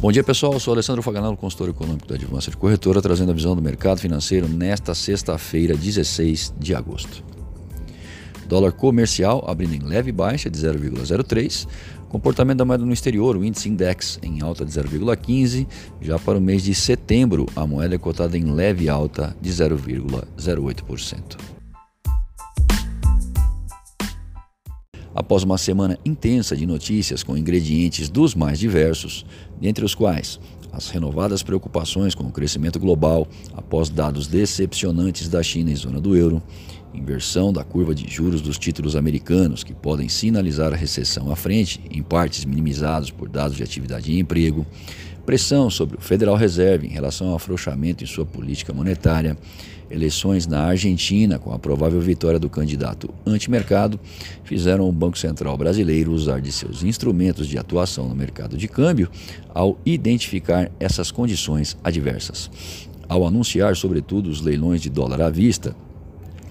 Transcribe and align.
Bom 0.00 0.10
dia 0.10 0.24
pessoal, 0.24 0.54
eu 0.54 0.60
sou 0.60 0.72
Alessandro 0.72 1.02
Faganello, 1.02 1.36
consultor 1.36 1.68
econômico 1.68 2.08
da 2.08 2.14
Advança 2.14 2.50
de 2.50 2.56
Corretora, 2.56 3.02
trazendo 3.02 3.32
a 3.32 3.34
visão 3.34 3.54
do 3.54 3.60
mercado 3.60 4.00
financeiro 4.00 4.48
nesta 4.48 4.94
sexta-feira, 4.94 5.76
16 5.76 6.54
de 6.58 6.74
agosto. 6.74 7.22
Dólar 8.48 8.72
comercial 8.72 9.44
abrindo 9.46 9.74
em 9.74 9.80
leve 9.80 10.10
baixa 10.10 10.48
de 10.48 10.58
0,03. 10.58 11.68
Comportamento 12.08 12.56
da 12.56 12.64
moeda 12.64 12.82
no 12.82 12.94
exterior, 12.94 13.36
o 13.36 13.44
índice 13.44 13.68
index 13.68 14.18
em 14.22 14.40
alta 14.40 14.64
de 14.64 14.72
0,15. 14.72 15.66
Já 16.00 16.18
para 16.18 16.38
o 16.38 16.40
mês 16.40 16.64
de 16.64 16.74
setembro, 16.74 17.44
a 17.54 17.66
moeda 17.66 17.94
é 17.94 17.98
cotada 17.98 18.38
em 18.38 18.54
leve 18.54 18.88
alta 18.88 19.36
de 19.38 19.50
0,08%. 19.50 21.59
Após 25.14 25.42
uma 25.42 25.58
semana 25.58 25.98
intensa 26.04 26.56
de 26.56 26.66
notícias 26.66 27.22
com 27.22 27.36
ingredientes 27.36 28.08
dos 28.08 28.34
mais 28.34 28.58
diversos, 28.58 29.26
dentre 29.60 29.84
os 29.84 29.94
quais 29.94 30.38
as 30.72 30.88
renovadas 30.88 31.42
preocupações 31.42 32.14
com 32.14 32.24
o 32.24 32.32
crescimento 32.32 32.78
global 32.78 33.26
após 33.54 33.88
dados 33.88 34.28
decepcionantes 34.28 35.28
da 35.28 35.42
China 35.42 35.72
e 35.72 35.74
zona 35.74 36.00
do 36.00 36.14
euro, 36.14 36.40
inversão 36.94 37.52
da 37.52 37.64
curva 37.64 37.94
de 37.94 38.08
juros 38.08 38.40
dos 38.40 38.58
títulos 38.58 38.96
americanos 38.96 39.64
que 39.64 39.74
podem 39.74 40.08
sinalizar 40.08 40.72
a 40.72 40.76
recessão 40.76 41.30
à 41.30 41.36
frente, 41.36 41.80
em 41.90 42.02
partes 42.02 42.44
minimizados 42.44 43.10
por 43.10 43.28
dados 43.28 43.56
de 43.56 43.62
atividade 43.62 44.12
e 44.12 44.18
emprego, 44.18 44.66
pressão 45.20 45.70
sobre 45.70 45.96
o 45.96 46.00
Federal 46.00 46.36
Reserve 46.36 46.86
em 46.86 46.90
relação 46.90 47.28
ao 47.28 47.36
afrouxamento 47.36 48.02
em 48.02 48.06
sua 48.06 48.26
política 48.26 48.72
monetária, 48.72 49.36
eleições 49.90 50.46
na 50.46 50.62
Argentina 50.62 51.38
com 51.38 51.52
a 51.52 51.58
provável 51.58 52.00
vitória 52.00 52.38
do 52.38 52.48
candidato 52.48 53.12
antimercado, 53.26 53.98
fizeram 54.44 54.88
o 54.88 54.92
Banco 54.92 55.18
Central 55.18 55.56
brasileiro 55.56 56.12
usar 56.12 56.40
de 56.40 56.52
seus 56.52 56.82
instrumentos 56.82 57.48
de 57.48 57.58
atuação 57.58 58.08
no 58.08 58.14
mercado 58.14 58.56
de 58.56 58.68
câmbio 58.68 59.10
ao 59.52 59.78
identificar 59.84 60.70
essas 60.78 61.10
condições 61.10 61.76
adversas. 61.82 62.50
Ao 63.08 63.26
anunciar, 63.26 63.74
sobretudo, 63.74 64.30
os 64.30 64.40
leilões 64.40 64.80
de 64.80 64.88
dólar 64.88 65.22
à 65.22 65.30
vista, 65.30 65.74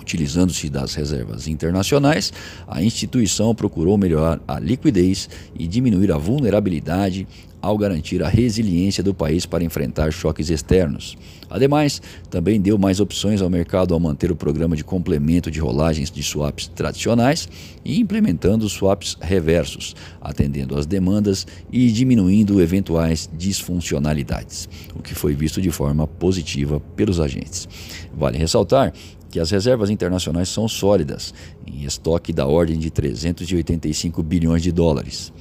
utilizando-se 0.02 0.70
das 0.70 0.94
reservas 0.94 1.48
internacionais, 1.48 2.34
a 2.68 2.84
instituição 2.84 3.56
procurou 3.56 3.98
melhorar 3.98 4.42
a 4.46 4.60
liquidez 4.60 5.30
e 5.58 5.68
diminuir 5.68 6.12
a 6.12 6.18
vulnerabilidade 6.18 7.26
ao 7.62 7.78
garantir 7.78 8.24
a 8.24 8.30
resiliência 8.30 9.04
do 9.04 9.14
país 9.14 9.46
para 9.46 9.64
enfrentar 9.64 10.12
choques 10.12 10.50
externos. 10.50 11.18
Ademais, 11.50 12.02
também 12.30 12.62
deu 12.62 12.78
mais 12.78 13.00
opções 13.00 13.42
ao 13.42 13.50
mercado 13.50 13.94
ao 13.94 14.00
manter 14.00 14.32
o 14.32 14.36
programa 14.36 14.76
de 14.76 14.84
complemento 14.84 15.50
de 15.50 15.60
rolagens 15.60 16.12
de 16.12 16.22
swaps 16.22 16.68
tradicionais 16.68 17.50
e 17.84 18.00
implementando 18.00 18.70
swaps 18.70 19.18
reversos, 19.20 19.96
atendendo 20.22 20.78
às 20.78 20.86
demandas 20.86 21.48
e 21.72 21.92
diminuindo 21.92 22.62
eventuais 22.62 23.30
disfuncionalidades, 23.36 24.70
o 24.96 25.02
que 25.02 25.16
foi 25.16 25.34
visto 25.34 25.60
de 25.60 25.72
forma 25.72 26.06
positiva 26.06 26.80
pelos 26.96 27.20
agentes. 27.20 27.68
Vale 28.16 28.38
ressaltar 28.38 28.94
que 29.30 29.40
as 29.40 29.52
reservas 29.52 29.90
internacionais 29.90 30.50
são 30.50 30.68
sólidas, 30.68 31.34
em 31.66 31.84
estoque 31.84 32.34
da 32.34 32.48
ordem 32.48 32.78
de 32.78 32.90
385 32.90 34.22
bilhões 34.24 34.62
de 34.62 34.72
dólares. 34.72 35.32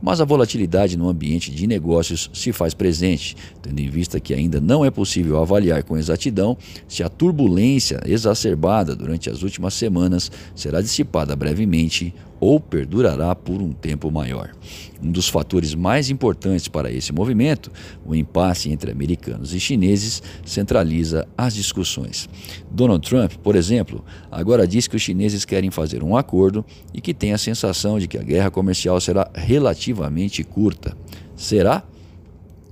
Mas 0.00 0.20
a 0.20 0.24
volatilidade 0.24 0.96
no 0.96 1.08
ambiente 1.08 1.50
de 1.50 1.66
negócios 1.66 2.30
se 2.32 2.52
faz 2.52 2.74
presente, 2.74 3.36
tendo 3.60 3.80
em 3.80 3.88
vista 3.88 4.20
que 4.20 4.32
ainda 4.32 4.60
não 4.60 4.84
é 4.84 4.90
possível 4.90 5.40
avaliar 5.40 5.82
com 5.82 5.96
exatidão 5.96 6.56
se 6.86 7.02
a 7.02 7.08
turbulência 7.08 8.00
exacerbada 8.06 8.94
durante 8.94 9.28
as 9.28 9.42
últimas 9.42 9.74
semanas 9.74 10.30
será 10.54 10.80
dissipada 10.80 11.34
brevemente 11.34 12.14
ou 12.40 12.60
perdurará 12.60 13.34
por 13.34 13.60
um 13.60 13.72
tempo 13.72 14.10
maior. 14.10 14.54
Um 15.02 15.10
dos 15.10 15.28
fatores 15.28 15.74
mais 15.74 16.10
importantes 16.10 16.68
para 16.68 16.90
esse 16.90 17.12
movimento, 17.12 17.70
o 18.04 18.14
impasse 18.14 18.70
entre 18.70 18.90
americanos 18.90 19.54
e 19.54 19.60
chineses, 19.60 20.22
centraliza 20.44 21.26
as 21.36 21.54
discussões. 21.54 22.28
Donald 22.70 23.08
Trump, 23.08 23.34
por 23.42 23.56
exemplo, 23.56 24.04
agora 24.30 24.66
diz 24.66 24.86
que 24.86 24.96
os 24.96 25.02
chineses 25.02 25.44
querem 25.44 25.70
fazer 25.70 26.02
um 26.02 26.16
acordo 26.16 26.64
e 26.92 27.00
que 27.00 27.14
tem 27.14 27.32
a 27.32 27.38
sensação 27.38 27.98
de 27.98 28.08
que 28.08 28.18
a 28.18 28.22
guerra 28.22 28.50
comercial 28.50 29.00
será 29.00 29.30
relativamente 29.34 30.42
curta. 30.42 30.96
Será? 31.36 31.84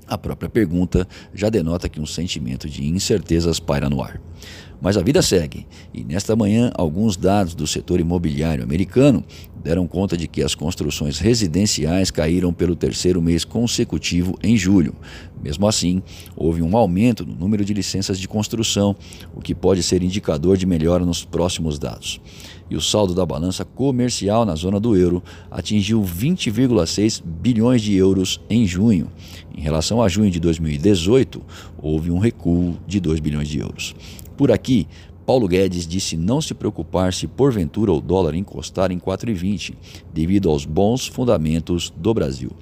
A 0.09 0.16
própria 0.16 0.48
pergunta 0.48 1.06
já 1.34 1.48
denota 1.48 1.88
que 1.88 2.00
um 2.00 2.06
sentimento 2.06 2.69
de 2.69 2.87
incertezas 2.87 3.59
paira 3.59 3.91
no 3.91 4.00
ar. 4.00 4.21
Mas 4.81 4.97
a 4.97 5.03
vida 5.03 5.22
segue, 5.22 5.66
e 5.92 6.04
nesta 6.04 6.37
manhã, 6.37 6.70
alguns 6.75 7.16
dados 7.16 7.54
do 7.54 7.66
setor 7.66 7.98
imobiliário 7.98 8.62
americano 8.62 9.25
deram 9.64 9.87
conta 9.87 10.16
de 10.16 10.28
que 10.28 10.42
as 10.42 10.54
construções 10.54 11.19
residenciais 11.19 12.10
caíram 12.10 12.53
pelo 12.53 12.76
terceiro 12.76 13.20
mês 13.20 13.44
consecutivo 13.44 14.38
em 14.42 14.56
julho. 14.56 14.94
Mesmo 15.42 15.66
assim, 15.66 16.03
houve 16.36 16.62
um 16.62 16.76
aumento 16.76 17.26
no 17.26 17.34
número 17.34 17.65
de 17.65 17.75
licenças 17.75 18.20
de 18.20 18.28
construção, 18.28 18.94
o 19.34 19.41
que 19.41 19.54
pode 19.54 19.82
ser 19.82 20.03
indicador 20.03 20.56
de 20.56 20.66
melhora 20.66 21.04
nos 21.04 21.25
próximos 21.25 21.78
dados. 21.78 22.20
E 22.69 22.76
o 22.76 22.81
saldo 22.81 23.15
da 23.15 23.25
balança 23.25 23.65
comercial 23.65 24.44
na 24.44 24.54
zona 24.54 24.78
do 24.78 24.97
euro 24.97 25.22
atingiu 25.50 26.03
20,6 26.03 27.22
bilhões 27.25 27.81
de 27.81 27.94
euros 27.94 28.41
em 28.50 28.66
junho. 28.66 29.10
Em 29.56 29.60
relação 29.60 30.03
a 30.03 30.09
junho 30.09 30.31
de 30.31 30.38
2018, 30.38 31.42
houve 31.78 32.10
um 32.10 32.19
recuo 32.19 32.76
de 32.86 33.00
2 33.00 33.20
bilhões 33.20 33.48
de 33.48 33.59
euros. 33.59 33.94
Por 34.36 34.52
aqui, 34.52 34.86
Paulo 35.26 35.48
Guedes 35.48 35.88
disse 35.88 36.16
não 36.16 36.41
se 36.41 36.54
preocupar 36.54 37.12
se 37.12 37.26
porventura 37.26 37.92
o 37.92 38.00
dólar 38.00 38.36
encostar 38.36 38.92
em 38.92 38.98
4,20, 38.98 39.74
devido 40.14 40.48
aos 40.48 40.64
bons 40.64 41.08
fundamentos 41.08 41.92
do 41.97 42.14
Brasil. 42.14 42.52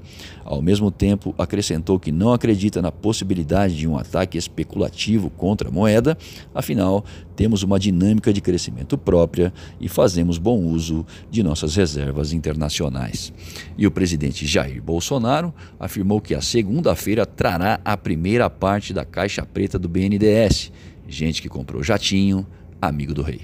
Ao 0.43 0.63
mesmo 0.63 0.91
tempo, 0.91 1.35
acrescentou 1.37 2.01
que 2.01 2.11
não 2.11 2.33
acredita 2.33 2.81
na 2.81 2.91
possibilidade 2.91 3.77
de 3.77 3.87
um 3.87 3.99
ataque 3.99 4.39
especulativo 4.39 5.29
contra 5.29 5.69
a 5.69 5.73
moeda, 5.73 6.17
afinal, 6.55 7.05
temos 7.37 7.63
uma 7.63 7.79
dinâmica 7.79 8.33
de 8.33 8.41
crescimento 8.41 8.97
própria 8.97 9.53
e 9.79 9.87
fazemos 9.87 10.39
bom 10.39 10.59
uso 10.59 11.05
de 11.31 11.43
nossas 11.43 11.77
reservas 11.77 12.33
internacionais. 12.33 13.31
E 13.77 13.87
o 13.87 13.91
presidente 13.91 14.47
Jair 14.47 14.83
Bolsonaro 14.83 15.53
afirmou 15.79 16.19
que 16.19 16.35
a 16.35 16.41
segunda-feira 16.41 17.27
trará 17.27 17.79
a 17.85 17.95
primeira 17.95 18.49
parte 18.49 18.95
da 18.95 19.05
caixa 19.05 19.45
preta 19.45 19.79
do 19.79 19.89
BNDES 19.89 20.73
gente 21.09 21.43
que 21.43 21.49
comprou 21.49 21.83
jatinho, 21.83 22.47
amigo 22.81 23.15
do 23.15 23.23
rei. 23.23 23.43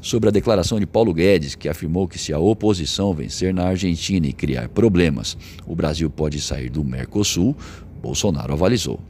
Sobre 0.00 0.28
a 0.28 0.32
declaração 0.32 0.78
de 0.78 0.86
Paulo 0.86 1.12
Guedes, 1.12 1.54
que 1.54 1.68
afirmou 1.68 2.06
que 2.06 2.18
se 2.18 2.32
a 2.32 2.38
oposição 2.38 3.12
vencer 3.12 3.52
na 3.52 3.66
Argentina 3.66 4.26
e 4.26 4.32
criar 4.32 4.68
problemas, 4.68 5.36
o 5.66 5.74
Brasil 5.74 6.08
pode 6.08 6.40
sair 6.40 6.70
do 6.70 6.84
Mercosul, 6.84 7.56
Bolsonaro 8.00 8.52
avalizou. 8.52 9.00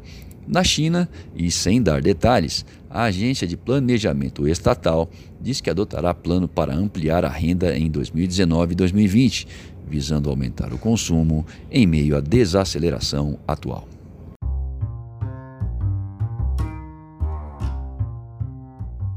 Na 0.47 0.63
China, 0.63 1.09
e 1.35 1.51
sem 1.51 1.83
dar 1.83 2.01
detalhes, 2.01 2.65
a 2.89 3.05
agência 3.05 3.47
de 3.47 3.57
planejamento 3.57 4.47
estatal 4.47 5.11
diz 5.41 5.61
que 5.61 5.69
adotará 5.69 6.15
plano 6.15 6.47
para 6.47 6.75
ampliar 6.75 7.25
a 7.25 7.29
renda 7.29 7.77
em 7.77 7.91
2019 7.91 8.73
e 8.73 8.77
2020, 8.77 9.49
visando 9.89 10.31
aumentar 10.31 10.73
o 10.73 10.79
consumo 10.79 11.45
em 11.71 11.87
meio 11.87 12.17
à 12.17 12.21
desaceleração 12.21 13.39
atual. 13.47 13.96